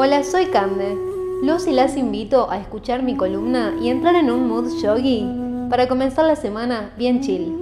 [0.00, 0.96] Hola, soy Cande.
[1.42, 5.26] Los y las invito a escuchar mi columna y entrar en un mood yogi
[5.68, 7.52] para comenzar la semana bien chill.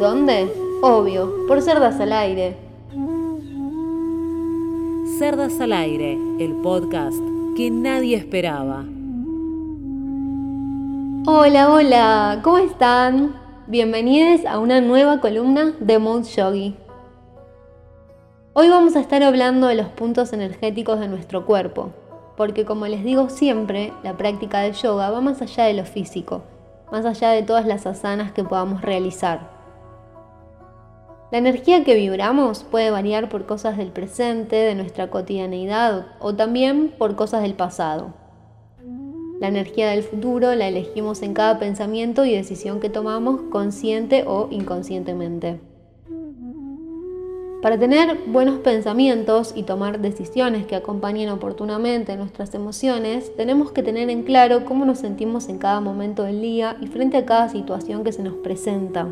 [0.00, 0.52] ¿Dónde?
[0.82, 2.56] Obvio, por Cerdas al Aire.
[5.20, 7.22] Cerdas al Aire, el podcast
[7.56, 8.84] que nadie esperaba.
[11.26, 13.36] Hola, hola, ¿cómo están?
[13.68, 16.74] Bienvenidos a una nueva columna de Mood Yogi.
[18.56, 21.90] Hoy vamos a estar hablando de los puntos energéticos de nuestro cuerpo,
[22.36, 26.42] porque como les digo siempre, la práctica del yoga va más allá de lo físico,
[26.92, 29.50] más allá de todas las asanas que podamos realizar.
[31.32, 36.94] La energía que vibramos puede variar por cosas del presente, de nuestra cotidianeidad o también
[36.96, 38.14] por cosas del pasado.
[39.40, 44.46] La energía del futuro la elegimos en cada pensamiento y decisión que tomamos consciente o
[44.52, 45.58] inconscientemente.
[47.64, 54.10] Para tener buenos pensamientos y tomar decisiones que acompañen oportunamente nuestras emociones, tenemos que tener
[54.10, 58.04] en claro cómo nos sentimos en cada momento del día y frente a cada situación
[58.04, 59.08] que se nos presenta.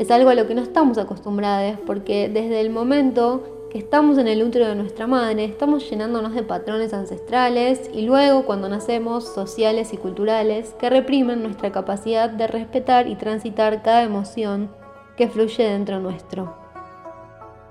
[0.00, 4.26] Es algo a lo que no estamos acostumbrados porque desde el momento que estamos en
[4.26, 9.92] el útero de nuestra madre estamos llenándonos de patrones ancestrales y luego cuando nacemos sociales
[9.92, 14.70] y culturales que reprimen nuestra capacidad de respetar y transitar cada emoción
[15.16, 16.63] que fluye dentro nuestro.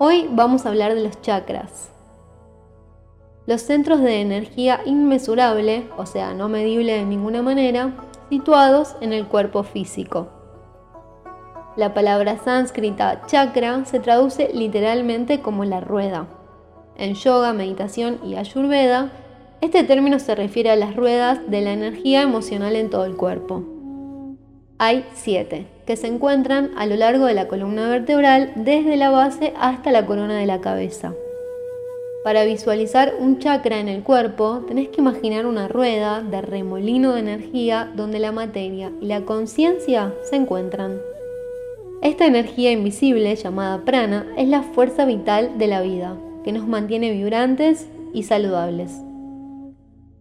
[0.05, 1.89] Hoy vamos a hablar de los chakras.
[3.45, 7.93] Los centros de energía inmesurable, o sea, no medible de ninguna manera,
[8.29, 10.27] situados en el cuerpo físico.
[11.77, 16.27] La palabra sánscrita chakra se traduce literalmente como la rueda.
[16.97, 19.09] En yoga, meditación y ayurveda,
[19.61, 23.72] este término se refiere a las ruedas de la energía emocional en todo el cuerpo.
[24.85, 29.53] Hay siete, que se encuentran a lo largo de la columna vertebral desde la base
[29.57, 31.13] hasta la corona de la cabeza.
[32.25, 37.21] Para visualizar un chakra en el cuerpo, tenés que imaginar una rueda de remolino de
[37.21, 40.99] energía donde la materia y la conciencia se encuentran.
[42.01, 47.11] Esta energía invisible, llamada prana, es la fuerza vital de la vida, que nos mantiene
[47.11, 48.99] vibrantes y saludables.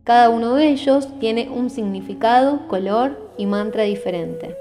[0.04, 4.56] Cada uno de ellos tiene un significado, color y mantra diferente.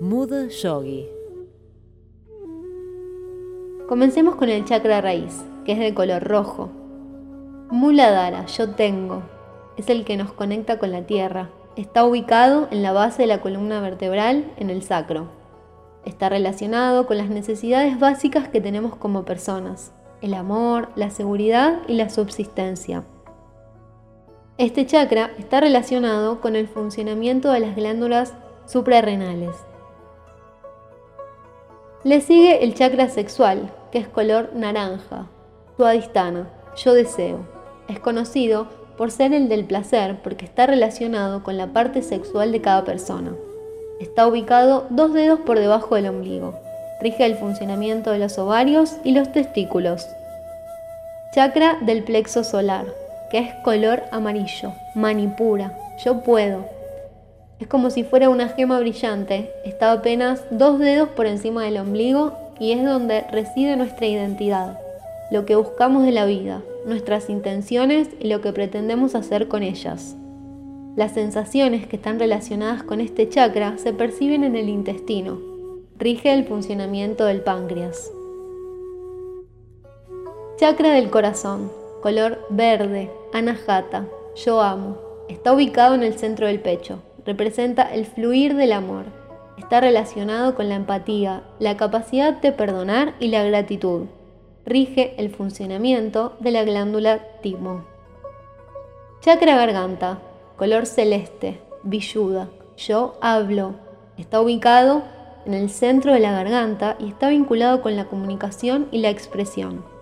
[0.00, 1.08] Mood Yogi.
[3.88, 6.70] Comencemos con el chakra raíz, que es de color rojo.
[7.70, 9.22] Muladhara, yo tengo,
[9.76, 11.50] es el que nos conecta con la tierra.
[11.76, 15.28] Está ubicado en la base de la columna vertebral, en el sacro.
[16.04, 21.94] Está relacionado con las necesidades básicas que tenemos como personas, el amor, la seguridad y
[21.94, 23.04] la subsistencia.
[24.56, 28.34] Este chakra está relacionado con el funcionamiento de las glándulas
[28.66, 29.54] suprarrenales,
[32.04, 35.26] le sigue el chakra sexual, que es color naranja,
[35.78, 37.46] suadistana, yo deseo.
[37.88, 38.66] Es conocido
[38.98, 43.34] por ser el del placer porque está relacionado con la parte sexual de cada persona.
[44.00, 46.52] Está ubicado dos dedos por debajo del ombligo.
[47.00, 50.06] Rige el funcionamiento de los ovarios y los testículos.
[51.32, 52.84] Chakra del plexo solar,
[53.34, 56.66] que es color amarillo, manipura, yo puedo,
[57.58, 62.32] es como si fuera una gema brillante, está apenas dos dedos por encima del ombligo
[62.60, 64.78] y es donde reside nuestra identidad,
[65.32, 70.14] lo que buscamos de la vida, nuestras intenciones y lo que pretendemos hacer con ellas.
[70.94, 75.40] Las sensaciones que están relacionadas con este chakra se perciben en el intestino.
[75.98, 78.12] Rige el funcionamiento del páncreas.
[80.56, 84.96] Chakra del corazón, color verde, anahata, yo amo.
[85.28, 89.04] Está ubicado en el centro del pecho representa el fluir del amor.
[89.58, 94.06] Está relacionado con la empatía, la capacidad de perdonar y la gratitud.
[94.66, 97.84] Rige el funcionamiento de la glándula timo.
[99.20, 100.20] Chakra garganta,
[100.56, 102.48] color celeste, villuda.
[102.76, 103.74] Yo hablo.
[104.18, 105.02] Está ubicado
[105.46, 109.93] en el centro de la garganta y está vinculado con la comunicación y la expresión.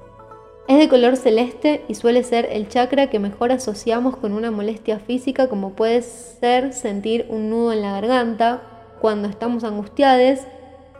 [0.68, 5.00] Es de color celeste y suele ser el chakra que mejor asociamos con una molestia
[5.00, 8.62] física como puede ser sentir un nudo en la garganta
[9.00, 10.40] cuando estamos angustiados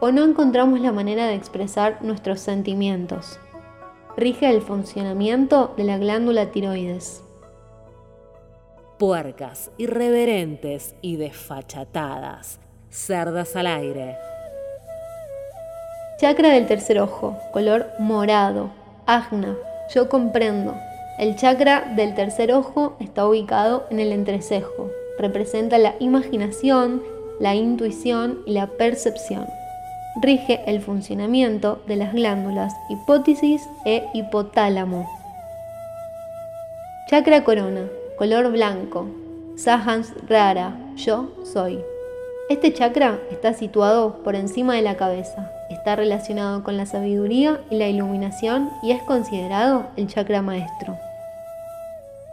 [0.01, 3.39] o no encontramos la manera de expresar nuestros sentimientos.
[4.17, 7.23] Rige el funcionamiento de la glándula tiroides.
[8.99, 12.59] Puercas, irreverentes y desfachatadas.
[12.89, 14.17] Cerdas al aire.
[16.19, 18.69] Chakra del tercer ojo, color morado,
[19.05, 19.55] Agna,
[19.93, 20.75] yo comprendo.
[21.19, 24.89] El chakra del tercer ojo está ubicado en el entrecejo.
[25.19, 27.03] Representa la imaginación,
[27.39, 29.45] la intuición y la percepción.
[30.21, 35.09] Rige el funcionamiento de las glándulas hipófisis e hipotálamo.
[37.09, 39.07] Chakra corona, color blanco.
[39.55, 41.92] Sahans rara, yo soy.
[42.49, 47.77] Este chakra está situado por encima de la cabeza, está relacionado con la sabiduría y
[47.77, 50.97] la iluminación y es considerado el chakra maestro.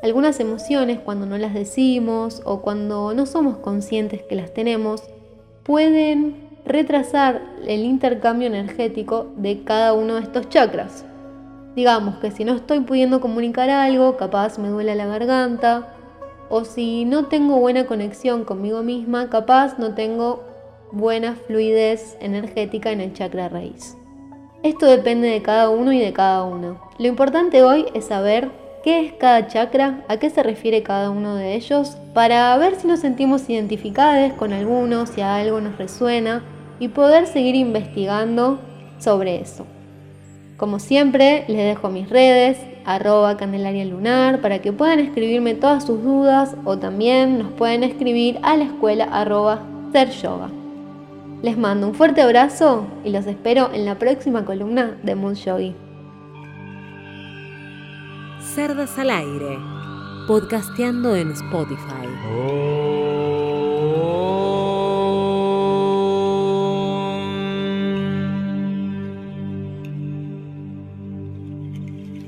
[0.03, 5.05] Algunas emociones cuando no las decimos o cuando no somos conscientes que las tenemos
[5.63, 11.05] pueden retrasar el intercambio energético de cada uno de estos chakras.
[11.77, 15.95] Digamos que si no estoy pudiendo comunicar algo, capaz me duele la garganta,
[16.51, 20.43] o si no tengo buena conexión conmigo misma, capaz no tengo
[20.93, 23.97] buena fluidez energética en el chakra raíz.
[24.63, 26.81] Esto depende de cada uno y de cada uno.
[26.99, 28.51] Lo importante hoy es saber
[28.83, 32.87] qué es cada chakra, a qué se refiere cada uno de ellos, para ver si
[32.87, 36.43] nos sentimos identificados con alguno, si a algo nos resuena
[36.79, 38.59] y poder seguir investigando
[38.99, 39.67] sobre eso.
[40.57, 46.03] Como siempre, les dejo mis redes, arroba Candelaria Lunar, para que puedan escribirme todas sus
[46.03, 49.63] dudas o también nos pueden escribir a la escuela arroba
[49.93, 50.51] Ser Yoga.
[51.43, 55.75] Les mando un fuerte abrazo y los espero en la próxima columna de Moon Yogi.
[58.55, 59.59] Cerdas al aire,
[60.27, 63.00] podcasteando en Spotify.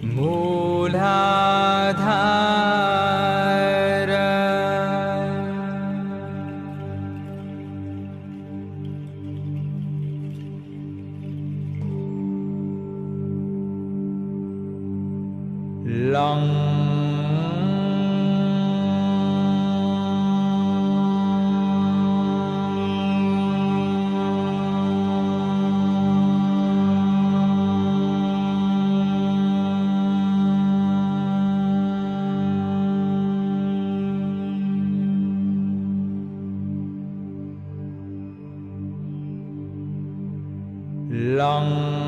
[0.03, 1.63] मूलाधार।
[16.13, 16.72] long
[41.43, 42.02] 想